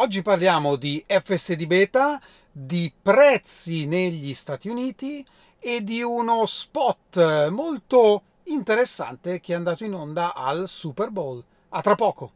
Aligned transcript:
Oggi 0.00 0.22
parliamo 0.22 0.76
di 0.76 1.04
FSD 1.04 1.66
beta, 1.66 2.20
di 2.52 2.92
prezzi 3.02 3.84
negli 3.86 4.32
Stati 4.32 4.68
Uniti 4.68 5.26
e 5.58 5.82
di 5.82 6.02
uno 6.02 6.46
spot 6.46 7.48
molto 7.48 8.22
interessante 8.44 9.40
che 9.40 9.54
è 9.54 9.56
andato 9.56 9.82
in 9.82 9.94
onda 9.94 10.34
al 10.34 10.68
Super 10.68 11.10
Bowl. 11.10 11.42
A 11.70 11.80
tra 11.80 11.96
poco! 11.96 12.30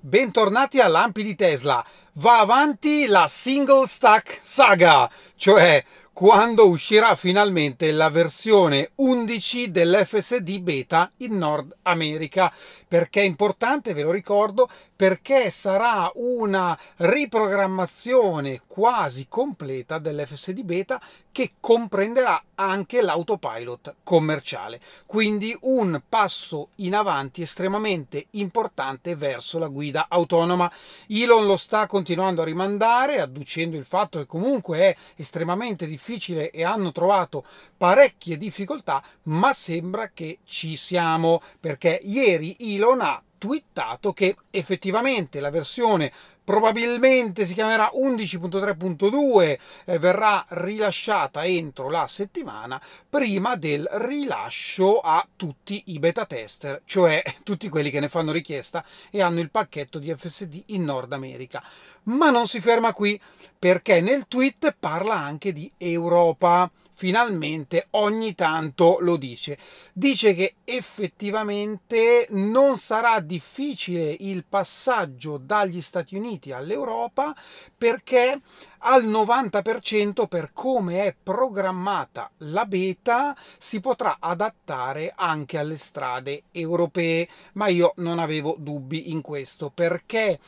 Bentornati 0.00 0.80
a 0.80 0.88
Lampi 0.88 1.22
di 1.22 1.34
Tesla. 1.34 1.84
Va 2.14 2.38
avanti 2.38 3.06
la 3.06 3.26
single 3.28 3.86
stack 3.86 4.38
saga, 4.40 5.10
cioè 5.36 5.84
quando 6.18 6.66
uscirà 6.66 7.14
finalmente 7.14 7.92
la 7.92 8.10
versione 8.10 8.90
11 8.96 9.70
dell'FSD 9.70 10.58
beta 10.58 11.12
in 11.18 11.38
Nord 11.38 11.76
America. 11.82 12.52
Perché 12.88 13.20
è 13.20 13.24
importante, 13.24 13.92
ve 13.92 14.02
lo 14.02 14.10
ricordo, 14.10 14.68
perché 14.96 15.50
sarà 15.50 16.10
una 16.14 16.76
riprogrammazione 16.96 18.62
quasi 18.66 19.26
completa 19.28 19.98
dell'FSD 19.98 20.62
beta 20.62 21.00
che 21.30 21.52
comprenderà 21.60 22.42
anche 22.56 23.00
l'autopilot 23.00 23.96
commerciale. 24.02 24.80
Quindi 25.06 25.56
un 25.60 26.02
passo 26.08 26.70
in 26.76 26.96
avanti 26.96 27.42
estremamente 27.42 28.26
importante 28.32 29.14
verso 29.14 29.60
la 29.60 29.68
guida 29.68 30.06
autonoma. 30.08 30.68
Elon 31.06 31.46
lo 31.46 31.56
sta 31.56 31.86
continuando 31.86 32.42
a 32.42 32.44
rimandare, 32.44 33.20
adducendo 33.20 33.76
il 33.76 33.84
fatto 33.84 34.18
che 34.18 34.26
comunque 34.26 34.78
è 34.78 34.96
estremamente 35.14 35.86
difficile 35.86 36.50
e 36.50 36.64
hanno 36.64 36.90
trovato 36.90 37.44
parecchie 37.76 38.36
difficoltà, 38.36 39.00
ma 39.24 39.52
sembra 39.52 40.10
che 40.12 40.38
ci 40.44 40.74
siamo 40.74 41.40
perché 41.60 42.00
ieri 42.02 42.56
Elon 42.58 42.77
ha 43.00 43.22
twittato 43.38 44.12
che 44.12 44.36
effettivamente 44.50 45.40
la 45.40 45.50
versione 45.50 46.12
probabilmente 46.48 47.44
si 47.44 47.52
chiamerà 47.52 47.90
11.3.2, 47.94 49.58
eh, 49.84 49.98
verrà 49.98 50.42
rilasciata 50.48 51.44
entro 51.44 51.90
la 51.90 52.08
settimana 52.08 52.80
prima 53.06 53.54
del 53.54 53.86
rilascio 53.92 55.00
a 55.00 55.28
tutti 55.36 55.82
i 55.88 55.98
beta 55.98 56.24
tester, 56.24 56.80
cioè 56.86 57.22
tutti 57.44 57.68
quelli 57.68 57.90
che 57.90 58.00
ne 58.00 58.08
fanno 58.08 58.32
richiesta 58.32 58.82
e 59.10 59.20
hanno 59.20 59.40
il 59.40 59.50
pacchetto 59.50 59.98
di 59.98 60.10
FSD 60.16 60.62
in 60.68 60.84
Nord 60.84 61.12
America. 61.12 61.62
Ma 62.04 62.30
non 62.30 62.46
si 62.46 62.62
ferma 62.62 62.94
qui 62.94 63.20
perché 63.58 64.00
nel 64.00 64.26
tweet 64.26 64.74
parla 64.80 65.16
anche 65.16 65.52
di 65.52 65.70
Europa 65.76 66.70
finalmente 66.98 67.86
ogni 67.90 68.34
tanto 68.34 68.98
lo 69.00 69.16
dice. 69.16 69.56
Dice 69.92 70.34
che 70.34 70.54
effettivamente 70.64 72.26
non 72.30 72.76
sarà 72.76 73.20
difficile 73.20 74.16
il 74.18 74.44
passaggio 74.44 75.38
dagli 75.38 75.80
Stati 75.80 76.16
Uniti 76.16 76.37
all'Europa 76.52 77.34
perché 77.76 78.40
al 78.80 79.04
90% 79.04 80.26
per 80.28 80.50
come 80.52 81.04
è 81.04 81.14
programmata 81.20 82.30
la 82.38 82.64
beta 82.64 83.36
si 83.58 83.80
potrà 83.80 84.18
adattare 84.20 85.12
anche 85.14 85.58
alle 85.58 85.76
strade 85.76 86.44
europee, 86.52 87.28
ma 87.54 87.66
io 87.66 87.92
non 87.96 88.18
avevo 88.18 88.54
dubbi 88.58 89.10
in 89.10 89.20
questo 89.20 89.70
perché 89.74 90.38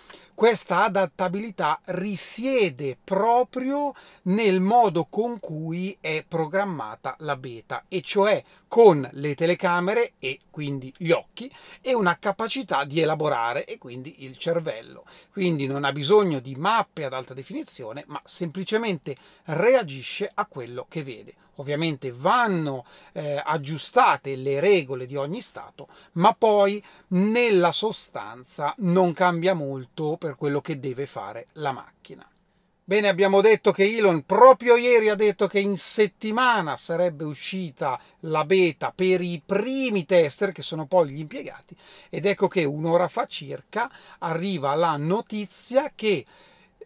questa 0.40 0.84
adattabilità 0.84 1.80
risiede 1.86 2.96
proprio 3.02 3.92
nel 4.22 4.60
modo 4.60 5.06
con 5.10 5.38
cui 5.38 5.94
è 6.00 6.24
programmata 6.26 7.14
la 7.18 7.36
beta, 7.36 7.84
e 7.88 8.00
cioè 8.00 8.42
con 8.70 9.06
le 9.14 9.34
telecamere 9.34 10.12
e 10.20 10.42
quindi 10.48 10.94
gli 10.96 11.10
occhi 11.10 11.52
e 11.80 11.92
una 11.92 12.20
capacità 12.20 12.84
di 12.84 13.00
elaborare 13.00 13.64
e 13.64 13.78
quindi 13.78 14.22
il 14.22 14.38
cervello. 14.38 15.04
Quindi 15.32 15.66
non 15.66 15.82
ha 15.82 15.90
bisogno 15.90 16.38
di 16.38 16.54
mappe 16.54 17.02
ad 17.02 17.12
alta 17.12 17.34
definizione, 17.34 18.04
ma 18.06 18.22
semplicemente 18.24 19.16
reagisce 19.46 20.30
a 20.32 20.46
quello 20.46 20.86
che 20.88 21.02
vede. 21.02 21.34
Ovviamente 21.56 22.12
vanno 22.12 22.86
eh, 23.12 23.42
aggiustate 23.44 24.36
le 24.36 24.60
regole 24.60 25.06
di 25.06 25.16
ogni 25.16 25.40
Stato, 25.40 25.88
ma 26.12 26.32
poi 26.32 26.80
nella 27.08 27.72
sostanza 27.72 28.72
non 28.78 29.12
cambia 29.12 29.52
molto 29.52 30.16
per 30.16 30.36
quello 30.36 30.60
che 30.60 30.78
deve 30.78 31.06
fare 31.06 31.48
la 31.54 31.72
macchina. 31.72 32.29
Bene, 32.90 33.06
abbiamo 33.06 33.40
detto 33.40 33.70
che 33.70 33.84
Elon 33.84 34.24
proprio 34.26 34.74
ieri 34.74 35.10
ha 35.10 35.14
detto 35.14 35.46
che 35.46 35.60
in 35.60 35.76
settimana 35.76 36.76
sarebbe 36.76 37.22
uscita 37.22 37.96
la 38.22 38.44
beta 38.44 38.92
per 38.92 39.20
i 39.20 39.40
primi 39.46 40.04
tester, 40.04 40.50
che 40.50 40.62
sono 40.62 40.86
poi 40.86 41.10
gli 41.10 41.20
impiegati, 41.20 41.76
ed 42.08 42.26
ecco 42.26 42.48
che 42.48 42.64
un'ora 42.64 43.06
fa 43.06 43.26
circa 43.26 43.88
arriva 44.18 44.74
la 44.74 44.96
notizia 44.96 45.92
che 45.94 46.24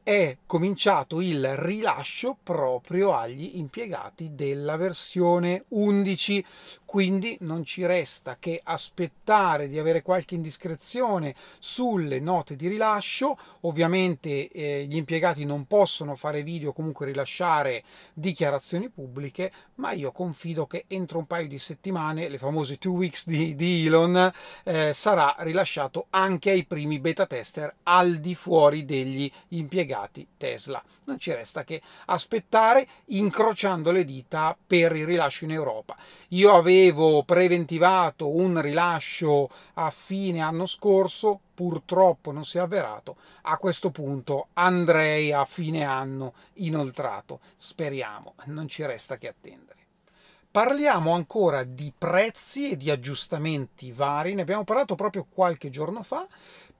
è 0.04 0.36
cominciato 0.44 1.22
il 1.22 1.56
rilascio 1.56 2.36
proprio 2.42 3.16
agli 3.16 3.52
impiegati 3.54 4.34
della 4.34 4.76
versione 4.76 5.64
11 5.68 6.44
quindi 6.84 7.38
non 7.40 7.64
ci 7.64 7.84
resta 7.86 8.36
che 8.38 8.60
aspettare 8.62 9.66
di 9.66 9.78
avere 9.78 10.02
qualche 10.02 10.36
indiscrezione 10.36 11.34
sulle 11.58 12.20
note 12.20 12.54
di 12.54 12.68
rilascio. 12.68 13.36
Ovviamente 13.62 14.48
eh, 14.48 14.86
gli 14.88 14.94
impiegati 14.94 15.44
non 15.44 15.66
possono 15.66 16.14
fare 16.14 16.44
video 16.44 16.68
o 16.70 16.72
comunque 16.72 17.06
rilasciare 17.06 17.82
dichiarazioni 18.12 18.90
pubbliche 18.90 19.50
ma 19.76 19.90
io 19.90 20.12
confido 20.12 20.66
che 20.66 20.84
entro 20.86 21.18
un 21.18 21.26
paio 21.26 21.48
di 21.48 21.58
settimane 21.58 22.28
le 22.28 22.38
famose 22.38 22.78
two 22.78 22.92
weeks 22.92 23.26
di, 23.26 23.56
di 23.56 23.86
Elon 23.86 24.32
eh, 24.62 24.92
sarà 24.94 25.34
rilasciato 25.38 26.06
anche 26.10 26.50
ai 26.50 26.64
primi 26.64 27.00
beta 27.00 27.26
tester 27.26 27.74
al 27.84 28.18
di 28.18 28.36
fuori 28.36 28.84
degli 28.84 29.28
impiegati 29.48 29.93
impiegati 29.94 30.26
Tesla. 30.36 30.82
Non 31.04 31.18
ci 31.18 31.32
resta 31.32 31.62
che 31.62 31.80
aspettare 32.06 32.86
incrociando 33.06 33.92
le 33.92 34.04
dita 34.04 34.56
per 34.66 34.94
il 34.96 35.06
rilascio 35.06 35.44
in 35.44 35.52
Europa. 35.52 35.96
Io 36.28 36.52
avevo 36.52 37.22
preventivato 37.22 38.28
un 38.28 38.60
rilascio 38.60 39.48
a 39.74 39.90
fine 39.90 40.40
anno 40.40 40.66
scorso, 40.66 41.40
purtroppo 41.54 42.32
non 42.32 42.44
si 42.44 42.58
è 42.58 42.60
avverato. 42.60 43.16
A 43.42 43.56
questo 43.56 43.90
punto 43.90 44.48
andrei 44.54 45.32
a 45.32 45.44
fine 45.44 45.84
anno 45.84 46.34
inoltrato. 46.54 47.40
Speriamo, 47.56 48.34
non 48.46 48.66
ci 48.68 48.84
resta 48.84 49.16
che 49.16 49.28
attendere. 49.28 49.82
Parliamo 50.54 51.10
ancora 51.10 51.64
di 51.64 51.92
prezzi 51.98 52.70
e 52.70 52.76
di 52.76 52.88
aggiustamenti 52.88 53.90
vari, 53.90 54.34
ne 54.34 54.42
abbiamo 54.42 54.62
parlato 54.62 54.94
proprio 54.94 55.26
qualche 55.28 55.68
giorno 55.68 56.04
fa 56.04 56.24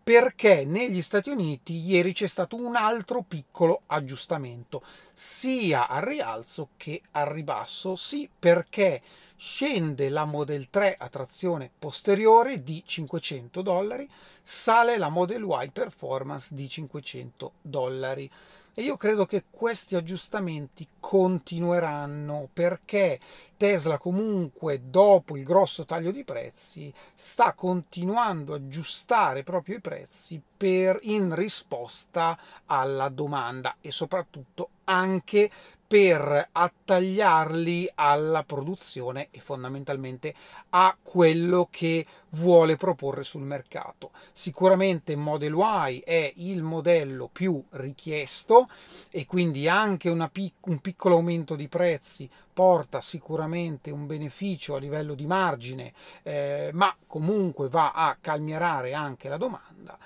perché 0.04 0.66
negli 0.66 1.00
Stati 1.00 1.30
Uniti 1.30 1.78
ieri 1.78 2.12
c'è 2.12 2.26
stato 2.26 2.56
un 2.56 2.76
altro 2.76 3.24
piccolo 3.26 3.80
aggiustamento, 3.86 4.82
sia 5.14 5.88
al 5.88 6.02
rialzo 6.02 6.68
che 6.76 7.00
al 7.12 7.24
ribasso, 7.24 7.96
sì 7.96 8.28
perché 8.38 9.00
scende 9.34 10.10
la 10.10 10.26
Model 10.26 10.68
3 10.68 10.96
a 10.98 11.08
trazione 11.08 11.70
posteriore 11.78 12.62
di 12.62 12.82
500 12.84 13.62
dollari, 13.62 14.06
sale 14.42 14.98
la 14.98 15.08
Model 15.08 15.46
Y 15.62 15.70
Performance 15.70 16.54
di 16.54 16.68
500 16.68 17.52
dollari. 17.62 18.30
E 18.76 18.82
io 18.82 18.96
credo 18.96 19.24
che 19.24 19.44
questi 19.50 19.94
aggiustamenti 19.94 20.88
continueranno 20.98 22.48
perché 22.52 23.20
Tesla 23.56 23.98
comunque 23.98 24.90
dopo 24.90 25.36
il 25.36 25.44
grosso 25.44 25.84
taglio 25.84 26.10
di 26.10 26.24
prezzi 26.24 26.92
sta 27.14 27.52
continuando 27.52 28.52
a 28.52 28.56
aggiustare 28.56 29.44
proprio 29.44 29.76
i 29.76 29.80
prezzi 29.80 30.42
per, 30.56 30.98
in 31.02 31.36
risposta 31.36 32.36
alla 32.66 33.08
domanda 33.10 33.76
e 33.80 33.92
soprattutto 33.92 34.70
anche 34.84 35.48
per 35.86 36.48
attagliarli 36.50 37.90
alla 37.94 38.42
produzione 38.42 39.28
e 39.30 39.40
fondamentalmente 39.40 40.34
a 40.70 40.96
quello 41.00 41.68
che 41.70 42.06
vuole 42.30 42.76
proporre 42.76 43.22
sul 43.22 43.42
mercato. 43.42 44.10
Sicuramente 44.32 45.14
Model 45.14 45.54
Y 45.54 46.02
è 46.04 46.32
il 46.36 46.62
modello 46.62 47.28
più 47.32 47.62
richiesto 47.70 48.66
e 49.10 49.26
quindi 49.26 49.68
anche 49.68 50.12
pic- 50.32 50.66
un 50.66 50.80
piccolo 50.80 51.16
aumento 51.16 51.54
di 51.54 51.68
prezzi 51.68 52.28
porta 52.52 53.00
sicuramente 53.00 53.90
un 53.90 54.06
beneficio 54.06 54.76
a 54.76 54.78
livello 54.78 55.14
di 55.14 55.26
margine, 55.26 55.92
eh, 56.22 56.70
ma 56.72 56.94
comunque 57.06 57.68
va 57.68 57.92
a 57.92 58.16
calmierare 58.20 58.94
anche 58.94 59.28
la 59.28 59.36
domanda. 59.36 59.98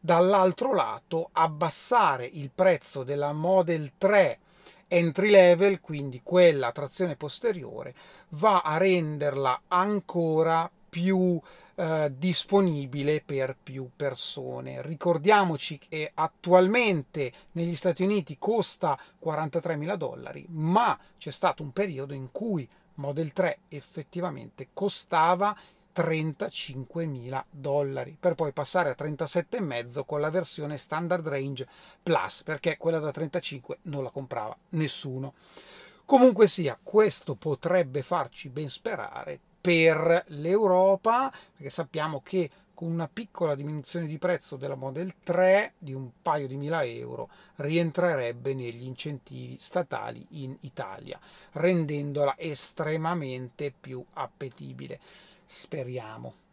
Dall'altro 0.00 0.72
lato, 0.72 1.30
abbassare 1.32 2.26
il 2.26 2.50
prezzo 2.54 3.02
della 3.02 3.32
Model 3.32 3.92
3 3.98 4.38
entry 4.88 5.30
level, 5.30 5.80
quindi 5.80 6.20
quella 6.22 6.72
trazione 6.72 7.16
posteriore, 7.16 7.94
va 8.30 8.60
a 8.60 8.76
renderla 8.76 9.62
ancora 9.68 10.70
più 10.88 11.40
eh, 11.74 12.12
disponibile 12.16 13.22
per 13.24 13.56
più 13.62 13.90
persone. 13.94 14.82
Ricordiamoci 14.82 15.78
che 15.78 16.10
attualmente 16.14 17.32
negli 17.52 17.74
Stati 17.74 18.02
Uniti 18.02 18.38
costa 18.38 18.98
43 19.18 19.76
mila 19.76 19.96
dollari, 19.96 20.46
ma 20.50 20.98
c'è 21.18 21.30
stato 21.30 21.62
un 21.62 21.72
periodo 21.72 22.14
in 22.14 22.30
cui 22.32 22.68
Model 22.94 23.32
3 23.32 23.58
effettivamente 23.68 24.68
costava 24.72 25.54
35.000 25.96 27.44
dollari 27.50 28.16
per 28.18 28.34
poi 28.34 28.52
passare 28.52 28.90
a 28.90 28.96
37,5 28.98 30.04
con 30.04 30.20
la 30.20 30.30
versione 30.30 30.76
standard 30.76 31.26
range 31.26 31.66
plus 32.02 32.42
perché 32.42 32.76
quella 32.76 32.98
da 32.98 33.10
35 33.10 33.78
non 33.82 34.02
la 34.02 34.10
comprava 34.10 34.56
nessuno. 34.70 35.34
Comunque 36.04 36.46
sia 36.46 36.78
questo 36.80 37.34
potrebbe 37.34 38.02
farci 38.02 38.48
ben 38.48 38.68
sperare 38.68 39.40
per 39.60 40.24
l'Europa 40.28 41.32
perché 41.54 41.70
sappiamo 41.70 42.20
che 42.22 42.48
con 42.76 42.92
una 42.92 43.08
piccola 43.08 43.54
diminuzione 43.54 44.06
di 44.06 44.18
prezzo 44.18 44.56
della 44.56 44.74
Model 44.74 45.14
3 45.24 45.72
di 45.78 45.94
un 45.94 46.10
paio 46.20 46.46
di 46.46 46.56
mila 46.56 46.84
euro 46.84 47.30
rientrerebbe 47.56 48.52
negli 48.52 48.84
incentivi 48.84 49.56
statali 49.58 50.24
in 50.42 50.54
Italia 50.60 51.18
rendendola 51.52 52.34
estremamente 52.36 53.72
più 53.80 54.04
appetibile 54.12 55.00
Speriamo. 55.46 56.45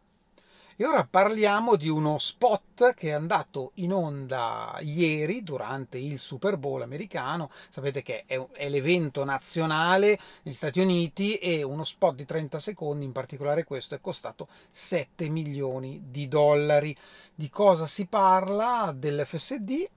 E 0.75 0.87
ora 0.87 1.05
parliamo 1.07 1.75
di 1.75 1.87
uno 1.87 2.17
spot 2.17 2.95
che 2.95 3.09
è 3.09 3.11
andato 3.11 3.73
in 3.75 3.93
onda 3.93 4.75
ieri 4.81 5.43
durante 5.43 5.99
il 5.99 6.17
Super 6.17 6.57
Bowl 6.57 6.81
americano. 6.81 7.51
Sapete 7.69 8.01
che 8.01 8.23
è, 8.25 8.69
l'evento 8.69 9.23
nazionale 9.23 10.17
negli 10.41 10.55
Stati 10.55 10.79
Uniti 10.79 11.35
e 11.35 11.61
uno 11.61 11.83
spot 11.83 12.15
di 12.15 12.25
30 12.25 12.57
secondi, 12.57 13.05
in 13.05 13.11
particolare 13.11 13.65
questo, 13.65 13.93
è 13.93 14.01
costato 14.01 14.47
7 14.71 15.29
milioni 15.29 16.05
di 16.09 16.27
dollari. 16.27 16.97
Di 17.35 17.51
cosa 17.51 17.85
si 17.85 18.07
parla? 18.07 18.91
Dell'FSD 18.97 19.87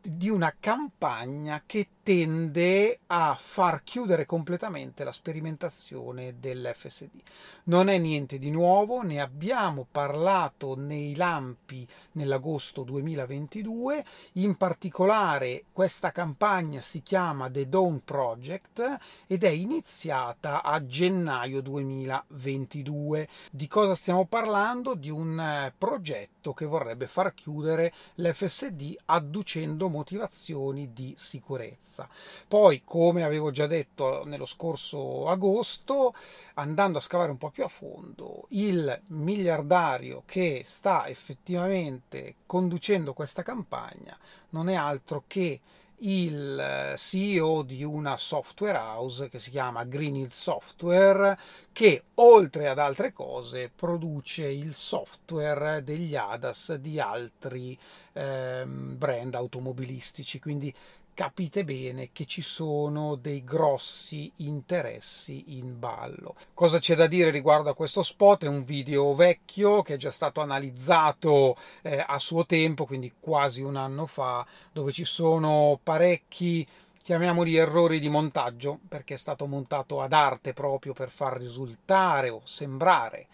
di 0.00 0.28
una 0.28 0.54
campagna 0.58 1.62
che 1.66 1.88
tende 2.08 3.00
a 3.08 3.36
far 3.38 3.82
chiudere 3.82 4.24
completamente 4.24 5.04
la 5.04 5.12
sperimentazione 5.12 6.36
dell'FSD. 6.40 7.20
Non 7.64 7.90
è 7.90 7.98
niente 7.98 8.38
di 8.38 8.48
nuovo, 8.48 9.02
ne 9.02 9.20
abbiamo 9.20 9.86
parlato 9.90 10.74
nei 10.74 11.14
lampi 11.14 11.86
nell'agosto 12.12 12.82
2022, 12.82 14.02
in 14.34 14.56
particolare 14.56 15.64
questa 15.70 16.10
campagna 16.10 16.80
si 16.80 17.02
chiama 17.02 17.50
The 17.50 17.68
Dawn 17.68 18.02
Project 18.02 18.98
ed 19.26 19.44
è 19.44 19.50
iniziata 19.50 20.62
a 20.62 20.86
gennaio 20.86 21.60
2022. 21.60 23.28
Di 23.52 23.66
cosa 23.66 23.94
stiamo 23.94 24.24
parlando? 24.24 24.94
Di 24.94 25.10
un 25.10 25.38
eh, 25.38 25.74
progetto 25.76 26.54
che 26.54 26.64
vorrebbe 26.64 27.06
far 27.06 27.34
chiudere 27.34 27.92
l'FSD 28.14 28.94
adducendo 29.04 29.87
motivazioni 29.88 30.92
di 30.92 31.14
sicurezza. 31.16 32.08
Poi, 32.46 32.82
come 32.84 33.24
avevo 33.24 33.50
già 33.50 33.66
detto 33.66 34.24
nello 34.24 34.44
scorso 34.44 35.28
agosto, 35.28 36.14
andando 36.54 36.98
a 36.98 37.00
scavare 37.00 37.30
un 37.30 37.38
po' 37.38 37.50
più 37.50 37.64
a 37.64 37.68
fondo, 37.68 38.46
il 38.50 39.00
miliardario 39.08 40.22
che 40.26 40.62
sta 40.64 41.06
effettivamente 41.08 42.36
conducendo 42.46 43.12
questa 43.12 43.42
campagna 43.42 44.16
non 44.50 44.68
è 44.68 44.74
altro 44.74 45.24
che 45.26 45.60
il 46.00 46.94
CEO 46.96 47.62
di 47.62 47.82
una 47.82 48.16
software 48.16 48.78
house 48.78 49.28
che 49.28 49.38
si 49.38 49.50
chiama 49.50 49.84
Green 49.84 50.16
Hill 50.16 50.28
Software 50.28 51.38
che 51.72 52.04
oltre 52.14 52.68
ad 52.68 52.78
altre 52.78 53.12
cose 53.12 53.70
produce 53.74 54.46
il 54.46 54.74
software 54.74 55.82
degli 55.82 56.14
ADAS 56.14 56.74
di 56.74 57.00
altri 57.00 57.78
eh, 58.12 58.64
brand 58.66 59.34
automobilistici. 59.34 60.38
Quindi 60.38 60.72
capite 61.18 61.64
bene 61.64 62.10
che 62.12 62.26
ci 62.26 62.40
sono 62.40 63.16
dei 63.16 63.42
grossi 63.42 64.30
interessi 64.36 65.58
in 65.58 65.76
ballo. 65.76 66.36
Cosa 66.54 66.78
c'è 66.78 66.94
da 66.94 67.08
dire 67.08 67.30
riguardo 67.30 67.68
a 67.68 67.74
questo 67.74 68.04
spot? 68.04 68.44
È 68.44 68.46
un 68.46 68.62
video 68.62 69.12
vecchio 69.16 69.82
che 69.82 69.94
è 69.94 69.96
già 69.96 70.12
stato 70.12 70.40
analizzato 70.40 71.56
eh, 71.82 72.04
a 72.06 72.20
suo 72.20 72.46
tempo, 72.46 72.86
quindi 72.86 73.14
quasi 73.18 73.62
un 73.62 73.74
anno 73.74 74.06
fa, 74.06 74.46
dove 74.72 74.92
ci 74.92 75.04
sono 75.04 75.80
parecchi 75.82 76.64
chiamiamoli 77.02 77.56
errori 77.56 77.98
di 77.98 78.08
montaggio, 78.08 78.78
perché 78.86 79.14
è 79.14 79.18
stato 79.18 79.46
montato 79.46 80.00
ad 80.00 80.12
arte 80.12 80.52
proprio 80.52 80.92
per 80.92 81.10
far 81.10 81.36
risultare 81.36 82.28
o 82.28 82.42
sembrare 82.44 83.26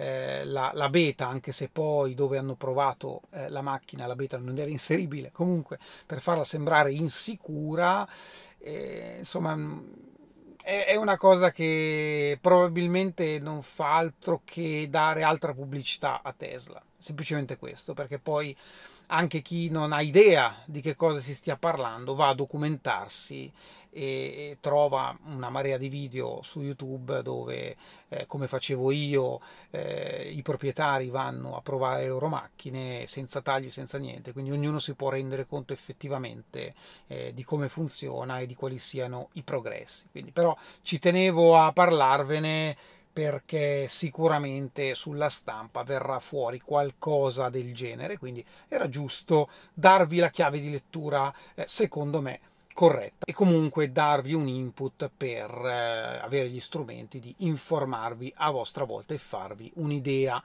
eh, 0.00 0.44
la, 0.46 0.70
la, 0.72 0.88
beta, 0.88 1.28
anche 1.28 1.52
se 1.52 1.68
poi 1.68 2.14
dove 2.14 2.38
hanno 2.38 2.54
provato 2.54 3.20
eh, 3.32 3.50
la 3.50 3.60
macchina 3.60 4.06
la 4.06 4.16
beta 4.16 4.38
non 4.38 4.56
era 4.56 4.70
inseribile, 4.70 5.30
comunque 5.30 5.78
per 6.06 6.22
farla 6.22 6.42
sembrare 6.42 6.90
insicura, 6.90 8.08
eh, 8.58 9.16
insomma 9.18 9.58
è, 10.62 10.86
è 10.86 10.96
una 10.96 11.18
cosa 11.18 11.52
che 11.52 12.38
probabilmente 12.40 13.38
non 13.40 13.60
fa 13.60 13.96
altro 13.96 14.40
che 14.42 14.86
dare 14.88 15.22
altra 15.22 15.52
pubblicità 15.52 16.22
a 16.22 16.32
Tesla, 16.34 16.82
semplicemente 16.96 17.58
questo, 17.58 17.92
perché 17.92 18.18
poi 18.18 18.56
anche 19.08 19.42
chi 19.42 19.68
non 19.68 19.92
ha 19.92 20.00
idea 20.00 20.62
di 20.64 20.80
che 20.80 20.96
cosa 20.96 21.18
si 21.18 21.34
stia 21.34 21.58
parlando 21.58 22.14
va 22.14 22.28
a 22.28 22.34
documentarsi 22.34 23.52
e, 23.90 24.56
trova 24.60 25.16
una 25.26 25.50
marea 25.50 25.76
di 25.76 25.88
video 25.88 26.40
su 26.42 26.60
YouTube 26.62 27.22
dove, 27.22 27.76
eh, 28.08 28.26
come 28.26 28.46
facevo 28.46 28.90
io, 28.90 29.40
eh, 29.70 30.30
i 30.32 30.42
proprietari 30.42 31.08
vanno 31.10 31.56
a 31.56 31.60
provare 31.60 32.02
le 32.02 32.08
loro 32.08 32.28
macchine 32.28 33.04
senza 33.06 33.40
tagli, 33.40 33.70
senza 33.70 33.98
niente, 33.98 34.32
quindi 34.32 34.52
ognuno 34.52 34.78
si 34.78 34.94
può 34.94 35.10
rendere 35.10 35.46
conto 35.46 35.72
effettivamente 35.72 36.74
eh, 37.06 37.32
di 37.34 37.44
come 37.44 37.68
funziona 37.68 38.38
e 38.38 38.46
di 38.46 38.54
quali 38.54 38.78
siano 38.78 39.28
i 39.32 39.42
progressi. 39.42 40.08
Quindi, 40.10 40.32
però 40.32 40.56
ci 40.82 40.98
tenevo 40.98 41.56
a 41.56 41.72
parlarvene 41.72 42.76
perché 43.12 43.88
sicuramente 43.88 44.94
sulla 44.94 45.28
stampa 45.28 45.82
verrà 45.82 46.20
fuori 46.20 46.60
qualcosa 46.60 47.48
del 47.48 47.74
genere, 47.74 48.18
quindi 48.18 48.44
era 48.68 48.88
giusto 48.88 49.48
darvi 49.74 50.18
la 50.18 50.30
chiave 50.30 50.60
di 50.60 50.70
lettura, 50.70 51.32
eh, 51.54 51.64
secondo 51.66 52.20
me, 52.20 52.40
corretta 52.80 53.26
e 53.26 53.34
comunque 53.34 53.92
darvi 53.92 54.32
un 54.32 54.48
input 54.48 55.10
per 55.14 55.50
eh, 55.50 56.18
avere 56.22 56.48
gli 56.48 56.60
strumenti 56.60 57.20
di 57.20 57.34
informarvi 57.40 58.32
a 58.38 58.50
vostra 58.50 58.84
volta 58.84 59.12
e 59.12 59.18
farvi 59.18 59.70
un'idea. 59.74 60.42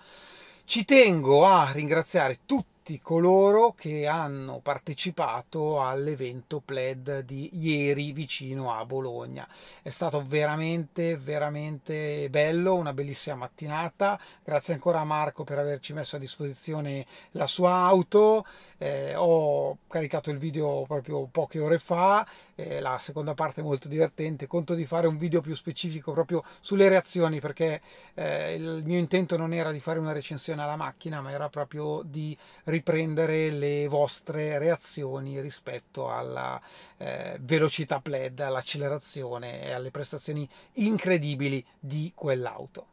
Ci 0.66 0.84
tengo 0.84 1.46
a 1.46 1.72
ringraziare 1.72 2.40
tutti 2.46 2.75
tutti 2.86 3.02
coloro 3.02 3.74
che 3.76 4.06
hanno 4.06 4.60
partecipato 4.62 5.82
all'evento 5.82 6.62
PLED 6.64 7.22
di 7.22 7.50
ieri 7.54 8.12
vicino 8.12 8.78
a 8.78 8.86
Bologna. 8.86 9.48
È 9.82 9.90
stato 9.90 10.22
veramente, 10.22 11.18
veramente 11.18 12.30
bello, 12.30 12.76
una 12.76 12.94
bellissima 12.94 13.38
mattinata. 13.38 14.20
Grazie 14.44 14.76
ancora 14.76 15.00
a 15.00 15.04
Marco 15.04 15.44
per 15.44 15.58
averci 15.58 15.94
messo 15.94 16.18
a 16.18 16.20
disposizione 16.20 17.08
la 17.32 17.48
sua 17.48 17.72
auto. 17.72 18.46
Eh, 18.78 19.16
ho 19.16 19.80
caricato 19.88 20.30
il 20.30 20.38
video 20.38 20.84
proprio 20.86 21.28
poche 21.32 21.60
ore 21.60 21.80
fa, 21.80 22.28
eh, 22.54 22.82
la 22.82 23.00
seconda 23.00 23.34
parte 23.34 23.62
è 23.62 23.64
molto 23.64 23.88
divertente. 23.88 24.46
Conto 24.46 24.76
di 24.76 24.86
fare 24.86 25.08
un 25.08 25.18
video 25.18 25.42
più 25.42 25.56
specifico 25.56 26.12
proprio 26.12 26.44
sulle 26.60 26.88
reazioni 26.88 27.40
perché 27.40 27.82
eh, 28.14 28.54
il 28.54 28.84
mio 28.86 29.00
intento 29.00 29.38
non 29.38 29.54
era 29.54 29.72
di 29.72 29.80
fare 29.80 29.98
una 29.98 30.12
recensione 30.12 30.62
alla 30.62 30.76
macchina, 30.76 31.22
ma 31.22 31.32
era 31.32 31.50
proprio 31.50 32.04
di 32.04 32.38
riprendere 32.76 33.50
le 33.50 33.88
vostre 33.88 34.60
reazioni 34.60 35.40
rispetto 35.40 36.12
alla 36.12 36.62
eh, 36.98 37.38
velocità 37.40 38.00
pled, 38.00 38.40
all'accelerazione 38.40 39.64
e 39.64 39.72
alle 39.72 39.92
prestazioni 39.92 40.48
incredibili 40.74 41.66
di 41.80 42.12
quell'auto. 42.14 42.88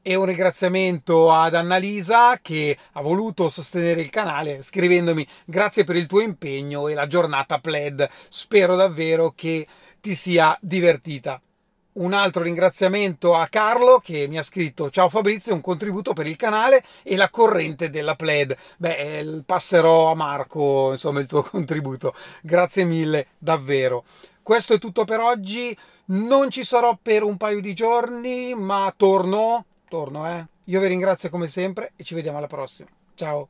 E 0.00 0.14
un 0.14 0.24
ringraziamento 0.24 1.32
ad 1.32 1.54
Annalisa 1.54 2.38
che 2.40 2.78
ha 2.92 3.02
voluto 3.02 3.48
sostenere 3.48 4.00
il 4.00 4.10
canale 4.10 4.62
scrivendomi 4.62 5.26
grazie 5.44 5.84
per 5.84 5.96
il 5.96 6.06
tuo 6.06 6.20
impegno 6.20 6.88
e 6.88 6.94
la 6.94 7.06
giornata 7.06 7.58
pled. 7.58 8.08
Spero 8.28 8.76
davvero 8.76 9.32
che 9.34 9.66
ti 10.00 10.14
sia 10.14 10.56
divertita 10.62 11.40
un 11.98 12.12
altro 12.12 12.42
ringraziamento 12.42 13.34
a 13.34 13.46
Carlo 13.48 14.00
che 14.02 14.26
mi 14.28 14.38
ha 14.38 14.42
scritto 14.42 14.90
ciao 14.90 15.08
Fabrizio 15.08 15.54
un 15.54 15.60
contributo 15.60 16.12
per 16.12 16.26
il 16.26 16.36
canale 16.36 16.82
e 17.02 17.16
la 17.16 17.30
corrente 17.30 17.90
della 17.90 18.14
pled. 18.14 18.56
Beh 18.76 18.96
eh, 18.96 19.42
passerò 19.44 20.10
a 20.10 20.14
Marco 20.14 20.90
insomma 20.92 21.20
il 21.20 21.26
tuo 21.26 21.42
contributo. 21.48 22.14
Grazie 22.42 22.84
mille 22.84 23.28
davvero. 23.38 24.04
Questo 24.42 24.74
è 24.74 24.78
tutto 24.78 25.04
per 25.04 25.20
oggi. 25.20 25.76
Non 26.06 26.50
ci 26.50 26.64
sarò 26.64 26.98
per 27.00 27.22
un 27.22 27.36
paio 27.36 27.60
di 27.60 27.74
giorni 27.74 28.54
ma 28.54 28.92
torno 28.96 29.64
torno 29.88 30.28
eh. 30.28 30.46
Io 30.64 30.80
vi 30.80 30.86
ringrazio 30.86 31.30
come 31.30 31.48
sempre 31.48 31.92
e 31.96 32.04
ci 32.04 32.14
vediamo 32.14 32.38
alla 32.38 32.46
prossima. 32.46 32.88
Ciao 33.14 33.48